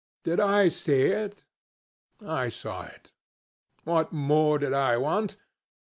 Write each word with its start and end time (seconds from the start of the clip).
Did 0.23 0.39
I 0.39 0.69
see 0.69 1.03
it? 1.11 1.45
I 2.25 2.49
saw 2.49 2.85
it. 2.87 3.13
What 3.83 4.11
more 4.11 4.57
did 4.57 4.73
I 4.73 4.97
want? 4.97 5.35